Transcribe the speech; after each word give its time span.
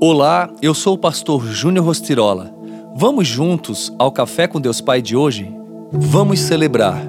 Olá, 0.00 0.50
eu 0.60 0.74
sou 0.74 0.94
o 0.94 0.98
pastor 0.98 1.46
Júnior 1.46 1.86
Rostirola. 1.86 2.52
Vamos 2.96 3.28
juntos 3.28 3.92
ao 3.96 4.10
Café 4.10 4.46
com 4.46 4.60
Deus 4.60 4.80
Pai 4.80 5.00
de 5.00 5.16
hoje? 5.16 5.54
Vamos 5.92 6.40
celebrar. 6.40 7.00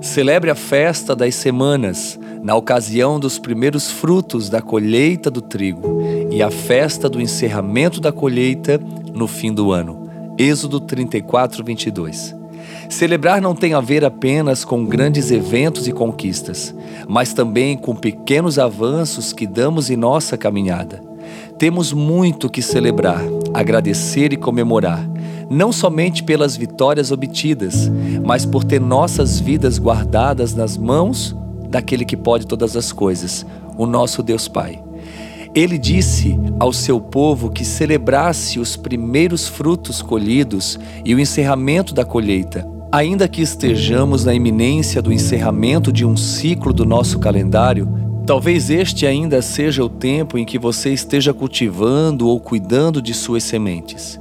Celebre 0.00 0.50
a 0.50 0.54
festa 0.54 1.14
das 1.14 1.36
semanas, 1.36 2.18
na 2.42 2.54
ocasião 2.56 3.18
dos 3.20 3.38
primeiros 3.38 3.90
frutos 3.90 4.50
da 4.50 4.60
colheita 4.60 5.30
do 5.30 5.40
trigo, 5.40 6.02
e 6.30 6.42
a 6.42 6.50
festa 6.50 7.08
do 7.08 7.20
encerramento 7.20 8.00
da 8.00 8.10
colheita 8.12 8.80
no 9.14 9.28
fim 9.28 9.54
do 9.54 9.72
ano. 9.72 10.10
Êxodo 10.36 10.80
34, 10.80 11.64
22. 11.64 12.34
Celebrar 12.90 13.40
não 13.40 13.54
tem 13.54 13.72
a 13.72 13.80
ver 13.80 14.04
apenas 14.04 14.64
com 14.64 14.84
grandes 14.84 15.30
eventos 15.30 15.86
e 15.86 15.92
conquistas, 15.92 16.74
mas 17.08 17.32
também 17.32 17.76
com 17.76 17.94
pequenos 17.94 18.58
avanços 18.58 19.32
que 19.32 19.46
damos 19.46 19.90
em 19.90 19.96
nossa 19.96 20.36
caminhada. 20.36 21.05
Temos 21.58 21.90
muito 21.90 22.50
que 22.50 22.60
celebrar, 22.60 23.22
agradecer 23.54 24.30
e 24.30 24.36
comemorar, 24.36 25.08
não 25.48 25.72
somente 25.72 26.22
pelas 26.22 26.54
vitórias 26.54 27.10
obtidas, 27.10 27.90
mas 28.22 28.44
por 28.44 28.62
ter 28.62 28.78
nossas 28.78 29.40
vidas 29.40 29.78
guardadas 29.78 30.54
nas 30.54 30.76
mãos 30.76 31.34
daquele 31.70 32.04
que 32.04 32.16
pode 32.16 32.46
todas 32.46 32.76
as 32.76 32.92
coisas, 32.92 33.46
o 33.78 33.86
nosso 33.86 34.22
Deus 34.22 34.48
Pai. 34.48 34.82
Ele 35.54 35.78
disse 35.78 36.38
ao 36.60 36.74
seu 36.74 37.00
povo 37.00 37.48
que 37.48 37.64
celebrasse 37.64 38.60
os 38.60 38.76
primeiros 38.76 39.48
frutos 39.48 40.02
colhidos 40.02 40.78
e 41.06 41.14
o 41.14 41.18
encerramento 41.18 41.94
da 41.94 42.04
colheita. 42.04 42.68
Ainda 42.92 43.26
que 43.26 43.40
estejamos 43.40 44.26
na 44.26 44.34
iminência 44.34 45.00
do 45.00 45.10
encerramento 45.10 45.90
de 45.90 46.04
um 46.04 46.18
ciclo 46.18 46.74
do 46.74 46.84
nosso 46.84 47.18
calendário, 47.18 48.05
talvez 48.26 48.68
este 48.68 49.06
ainda 49.06 49.40
seja 49.40 49.84
o 49.84 49.88
tempo 49.88 50.36
em 50.36 50.44
que 50.44 50.58
você 50.58 50.92
esteja 50.92 51.32
cultivando 51.32 52.28
ou 52.28 52.40
cuidando 52.40 53.00
de 53.00 53.14
suas 53.14 53.44
sementes. 53.44 54.20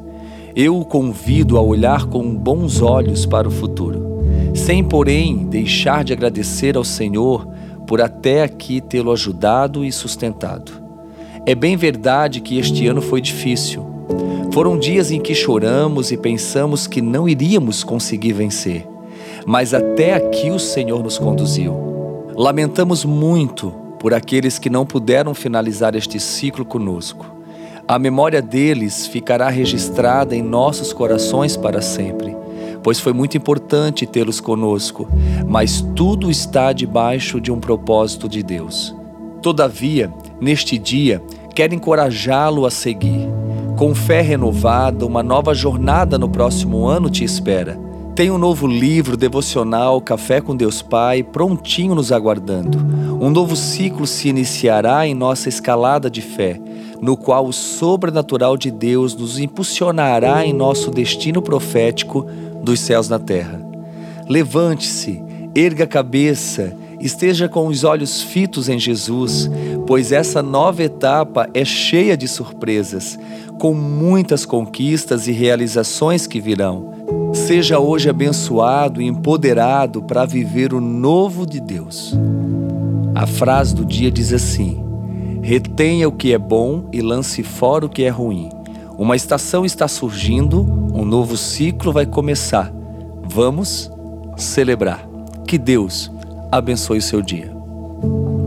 Eu 0.56 0.80
o 0.80 0.86
convido 0.86 1.58
a 1.58 1.62
olhar 1.62 2.06
com 2.06 2.34
bons 2.34 2.82
olhos 2.82 3.26
para 3.26 3.48
o 3.48 3.52
futuro, 3.52 4.22
sem, 4.54 4.84
porém, 4.84 5.48
deixar 5.48 6.04
de 6.04 6.14
agradecer 6.14 6.78
ao 6.78 6.84
Senhor 6.84 7.48
por 7.88 8.00
até 8.00 8.44
aqui 8.44 8.80
tê-lo 8.80 9.12
ajudado 9.12 9.84
e 9.84 9.92
sustentado. 9.92 10.72
É 11.46 11.54
bem 11.54 11.76
verdade 11.76 12.40
que 12.40 12.58
este 12.58 12.88
ano 12.88 13.02
foi 13.02 13.20
difícil 13.20 13.96
foram 14.56 14.80
dias 14.80 15.12
em 15.12 15.20
que 15.20 15.36
choramos 15.36 16.14
e 16.14 16.18
pensamos 16.18 16.88
que 16.88 17.02
não 17.02 17.28
iríamos 17.28 17.84
conseguir 17.84 18.32
vencer, 18.32 18.88
mas 19.46 19.74
até 19.74 20.14
aqui 20.14 20.50
o 20.50 20.58
Senhor 20.58 21.04
nos 21.04 21.18
conduziu. 21.18 21.76
Lamentamos 22.38 23.04
muito 23.04 23.85
por 24.06 24.14
aqueles 24.14 24.60
que 24.60 24.70
não 24.70 24.86
puderam 24.86 25.34
finalizar 25.34 25.96
este 25.96 26.20
ciclo 26.20 26.64
conosco. 26.64 27.26
A 27.88 27.98
memória 27.98 28.40
deles 28.40 29.08
ficará 29.08 29.50
registrada 29.50 30.36
em 30.36 30.44
nossos 30.44 30.94
corações 30.94 31.58
para 31.58 31.82
sempre, 31.82 32.38
pois 32.84 33.00
foi 33.00 33.14
muito 33.14 33.36
importante 33.36 34.06
tê-los 34.06 34.40
conosco, 34.40 35.08
mas 35.48 35.82
tudo 35.96 36.30
está 36.30 36.72
debaixo 36.72 37.42
de 37.42 37.52
um 37.52 37.60
propósito 37.60 38.30
de 38.30 38.44
Deus. 38.44 38.96
Todavia, 39.42 40.14
neste 40.40 40.78
dia, 40.78 41.20
quero 41.56 41.74
encorajá-lo 41.74 42.68
a 42.68 42.70
seguir 42.70 43.28
com 43.76 43.96
fé 43.96 44.22
renovada, 44.22 45.04
uma 45.04 45.24
nova 45.24 45.56
jornada 45.56 46.16
no 46.16 46.30
próximo 46.30 46.86
ano 46.86 47.10
te 47.10 47.24
espera. 47.24 47.85
Tem 48.16 48.32
um 48.32 48.38
novo 48.38 48.66
livro 48.66 49.18
devocional 49.18 50.00
Café 50.00 50.40
com 50.40 50.56
Deus 50.56 50.82
Pai 50.82 51.22
prontinho 51.22 51.94
nos 51.94 52.14
aguardando. 52.14 52.78
Um 53.22 53.30
novo 53.30 53.58
ciclo 53.58 54.08
se 54.08 54.30
iniciará 54.30 55.06
em 55.06 55.14
nossa 55.14 55.50
escalada 55.50 56.10
de 56.10 56.22
fé, 56.22 56.58
no 57.02 57.18
qual 57.18 57.46
o 57.46 57.52
sobrenatural 57.52 58.56
de 58.56 58.72
Deus 58.72 59.14
nos 59.14 59.38
impulsionará 59.38 60.46
em 60.46 60.54
nosso 60.54 60.92
destino 60.92 61.42
profético 61.42 62.26
dos 62.64 62.80
céus 62.80 63.10
na 63.10 63.20
terra. 63.20 63.60
Levante-se, 64.30 65.22
erga 65.54 65.84
a 65.84 65.88
cabeça, 65.88 66.74
esteja 67.02 67.50
com 67.50 67.68
os 67.68 67.84
olhos 67.84 68.22
fitos 68.22 68.70
em 68.70 68.80
Jesus, 68.80 69.52
pois 69.86 70.14
essa 70.14 70.42
nova 70.42 70.82
etapa 70.82 71.50
é 71.54 71.66
cheia 71.66 72.16
de 72.16 72.30
surpresas 72.30 73.20
com 73.60 73.74
muitas 73.74 74.46
conquistas 74.46 75.28
e 75.28 75.34
realizações 75.34 76.26
que 76.26 76.40
virão. 76.40 76.95
Seja 77.46 77.78
hoje 77.78 78.10
abençoado 78.10 79.00
e 79.00 79.06
empoderado 79.06 80.02
para 80.02 80.26
viver 80.26 80.74
o 80.74 80.82
novo 80.82 81.46
de 81.46 81.60
Deus. 81.60 82.18
A 83.14 83.28
frase 83.28 83.76
do 83.76 83.86
dia 83.86 84.10
diz 84.10 84.34
assim: 84.34 84.84
Retenha 85.44 86.08
o 86.08 86.12
que 86.12 86.34
é 86.34 86.40
bom 86.40 86.90
e 86.92 87.02
lance 87.02 87.44
fora 87.44 87.86
o 87.86 87.90
que 87.90 88.02
é 88.02 88.10
ruim. 88.10 88.50
Uma 88.98 89.16
estação 89.16 89.64
está 89.64 89.88
surgindo, 89.88 90.64
um 90.92 91.06
novo 91.06 91.38
ciclo 91.38 91.94
vai 91.94 92.08
começar. 92.08 92.74
Vamos 93.24 93.92
celebrar. 94.36 95.08
Que 95.46 95.60
Deus 95.60 96.12
abençoe 96.52 97.00
seu 97.00 97.22
dia. 97.22 97.56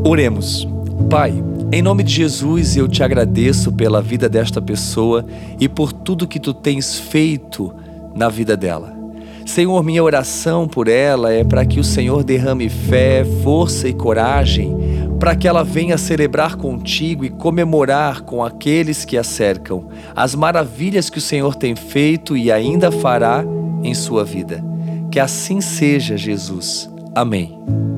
Oremos. 0.05 0.67
Pai, 1.09 1.41
em 1.71 1.83
nome 1.83 2.03
de 2.03 2.15
Jesus, 2.15 2.77
eu 2.77 2.89
te 2.89 3.05
agradeço 3.05 3.71
pela 3.71 4.03
vida 4.03 4.29
desta 4.29 4.61
pessoa 4.61 5.25
e 5.61 5.69
por 5.69 5.93
tudo 5.93 6.27
que 6.27 6.41
tu 6.41 6.53
tens 6.53 6.99
feito 6.99 7.73
na 8.19 8.29
vida 8.29 8.57
dela. 8.57 8.99
Senhor, 9.47 9.83
minha 9.83 10.05
oração 10.05 10.69
por 10.69 10.89
ela 10.89 11.33
é 11.33 11.43
para 11.43 11.65
que 11.65 11.81
o 11.81 11.85
Senhor 11.85 12.23
derrame 12.23 12.69
fé, 12.69 13.25
força 13.43 13.89
e 13.89 13.95
coragem, 13.95 14.77
para 15.19 15.35
que 15.35 15.49
ela 15.49 15.65
venha 15.65 15.97
celebrar 15.97 16.57
contigo 16.57 17.25
e 17.25 17.31
comemorar 17.31 18.21
com 18.21 18.45
aqueles 18.45 19.07
que 19.07 19.17
a 19.17 19.25
cercam 19.25 19.89
as 20.15 20.35
maravilhas 20.35 21.09
que 21.09 21.19
o 21.19 21.23
Senhor 21.23 21.55
tem 21.55 21.75
feito 21.75 22.37
e 22.37 22.53
ainda 22.53 22.93
fará 22.93 23.43
em 23.83 23.95
sua 23.95 24.23
vida. 24.23 24.63
Que 25.11 25.19
assim 25.19 25.61
seja, 25.63 26.17
Jesus. 26.17 26.91
Amém. 27.15 27.98